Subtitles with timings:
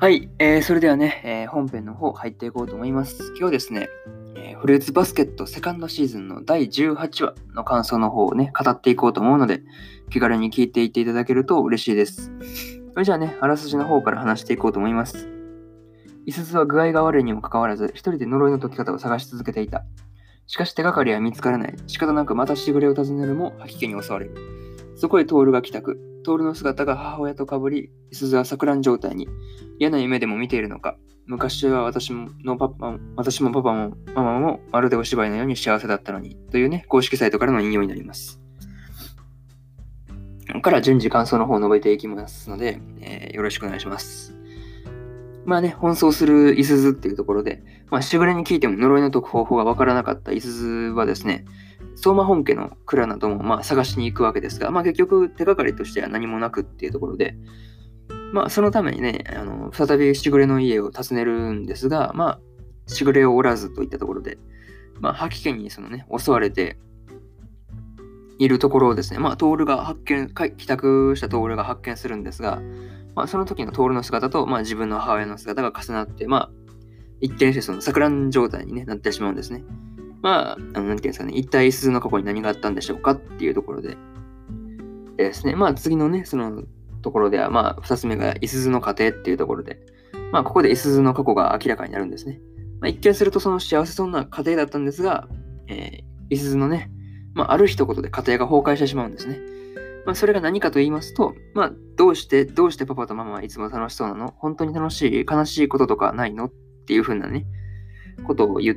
[0.00, 3.34] はい、えーそれではね、えー本編の方入っていこうと思います。
[3.38, 3.90] 今日ですね、
[4.34, 9.60] えーフルーツバスケットセカンドシーズンの第18話の感想の方をね、語っていこうと思うので、
[10.08, 12.32] 気軽に聞いていっていただけると嬉しいです。
[12.94, 15.28] それじゃあね、あらすじの方から話していこうと思います。
[16.24, 19.84] イスズは具合が悪いにもかかわらず、一人で呪いの解き方を探し続けていた。
[20.46, 21.74] しかし手がかりは見つからない。
[21.88, 24.34] 仕方なくまたしぐれを訪ねるも吐き気に襲われる。
[24.96, 26.09] そこへトールが帰宅。
[26.24, 29.28] トールの姿が母親と被り、イスズは錯乱状態に。
[29.78, 30.96] 嫌な夢でも見ているのか。
[31.26, 36.36] 昔は私もパパ私もパパもママもまるでお芝居のように幸せだったのに。
[36.50, 38.40] というね、公式サイトからの引用になります。
[40.62, 44.34] から順次感想の方を述べていきますので、えーよろしくお願いします。
[45.44, 51.44] まあね、奔走するイスズっていうところで、まあ、しぐれに聞いても呪いの解く方法がわからなかったイスズはですね、
[52.02, 57.36] 相馬本家の蔵などもまあ探しに行くわけですが、まあ結局手がかりとしては何もなくっていうところで、
[58.32, 62.40] まあそのためにね、あの再びしぐれの家を訪ねるんですが、まあ
[62.86, 64.38] しぐれをおらずといったところで、
[64.98, 66.78] まあ吐き気にそのね、襲われて
[68.38, 72.62] いるところをですね、まあトールが発見、帰宅したトールが発見するんですが、
[73.14, 76.50] まあその時のトールの姿と、まあ自分の母親の姿が重なって、まあ
[77.20, 79.62] 一見してその錯乱状態に、ね、なってしまうんですね。
[80.22, 83.96] まあ、あのなんていうんですかね、一体鈴の過去に何があったんでしょうかっていうところで。
[85.16, 86.62] でですね、まあ次のね、その
[87.02, 89.80] ところでは、まあ二つ目がイスズの過程っていうところで、
[90.32, 92.40] まあここでイスズの過去が明らかになるんですね。
[92.80, 95.28] まあ一見するとその幸せそうな家庭だったんですが、
[95.68, 96.90] えー、イスズのね、
[97.34, 99.40] まあある一言で家庭が崩壊してしまうんですね。
[100.06, 104.34] まあそれが何かと言いますと、まあどうして、どうしてパパとママはいつも楽しそうなの？
[104.38, 106.46] 本当に楽しい悲しいこととかないの？
[106.46, 106.52] っ
[106.86, 107.46] ていう風なね、
[108.26, 108.76] ことを言っ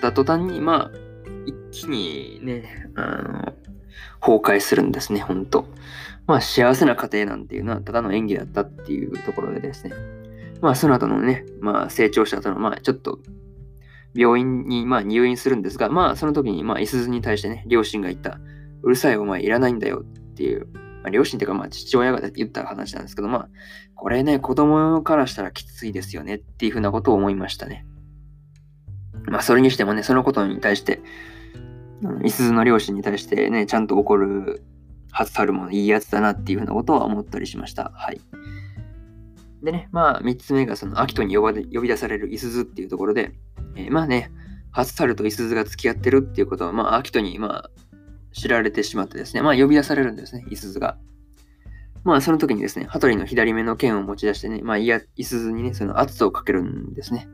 [0.00, 0.98] た途端に、まあ、
[1.46, 3.54] 一気にね、あの、
[4.20, 5.66] 崩壊するんですね、本当
[6.26, 9.94] まあ、幸せな家庭なんていうのはただの演技だったっていうところでですね。
[10.60, 13.18] まあ、その後のね、まあ、成長した後の、まあ、ちょっと、
[14.14, 18.40] 病院に、まあ、入院するんですが、まあ、その時に、まあ、いすずに対してね、両親が言った、
[18.82, 20.66] うるさいお前いらないんだよっていう、
[21.02, 23.48] まあ、両親っていうか、まあ、父親が言った話なんですけど、まあ、
[23.94, 27.86] これね、子供からしたらきついですよねっていうふうなことを思いましたね。
[29.30, 31.00] まあ、それにしてもね、そのことに対して、
[32.24, 34.62] いすずの両親に対してね、ちゃんと怒る
[35.10, 37.92] はずたるものいいやつだなっていうふうなことは思ったりしました。
[37.94, 38.20] はい。
[39.62, 43.32] でね、まあ、三つ目がその、アキトに呼ば呼び出されるいすずっていうところで、
[43.74, 44.30] えーまあね、
[44.70, 47.70] ハツタルといすずが付き合ってるっていうことは、まあ、アキトに、まあ、
[48.32, 50.96] 知られてしまってですね、まあ、呼び出されるんですね、いすずが。
[52.04, 57.28] まあ、その時にですね、羽鳥の左目の剣を持ち出してね、まあ、いや、いすずにね、その圧をかけるんですね。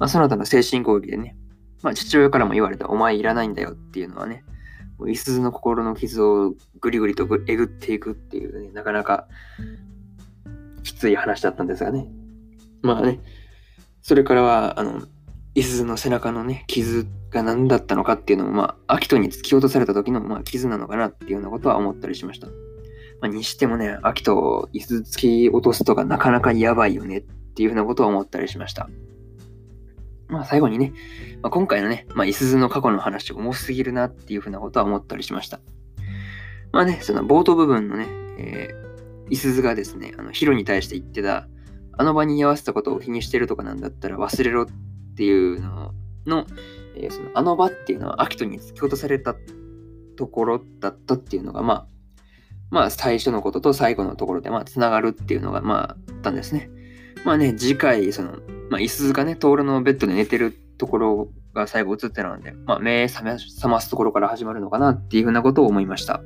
[0.00, 1.36] まあ、その後の精神攻撃でね、
[1.82, 4.44] まあ、父親からも言われた、お前いらないんだよっていうのはね、
[4.98, 9.28] もういすずの心の傷をぐりぐりとえぐっていくっていうね、なかなか
[10.82, 12.06] きつい話だったんですがね。
[12.82, 13.20] まあね、
[14.00, 15.02] それからは、あの、
[15.54, 22.46] いすずの背中のね、傷が何だったのかっていうのも、まあ、アキトに突き落とされた時の、まあ、傷なのかなっていうようなことは思ったりしました。
[23.20, 27.20] まあ、にしてもね、アキトをいすず突き落とすとかなかなかやばいよねっ
[27.54, 28.88] ていうふうなことは思ったりしました。
[30.30, 30.92] まあ最後にね、
[31.42, 35.60] まあ、今回のね、まあ、いすずの過去の話重すぎるなっていうふうなことは思ったりしました。
[36.72, 38.06] まあね、その冒頭部分のね、
[38.38, 41.48] えー、いすずがですね、あのヒロに対して言ってた、
[41.98, 44.66] あの場に居合わせたことを気にしてるとかなんだったら忘れろっ
[45.16, 45.92] ていうの
[46.26, 46.46] の、
[46.96, 49.34] えーそのあの場っていうのはアキトに突き落とされた
[50.16, 51.86] ところだったっていうのが、まあ、
[52.70, 56.70] まあ最初のことと最後のところで、まあ、つながるっていうのが、まあ、あったんですね。
[57.24, 58.38] まあね、次回、その、
[58.70, 66.22] まあ、イスがね、トールのベッドで寝てるところが最後映ってたので、まあ、目覚め覚ますところから始まるのかなっていうふうなことを思いました。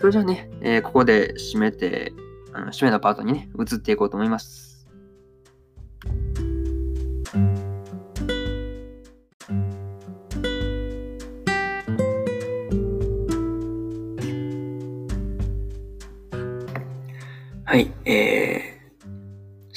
[0.00, 2.12] それじゃあね、えーここで締めて、
[2.52, 4.86] あの締めのパートにね、移っていこうと思います。
[17.64, 18.67] はい、えー、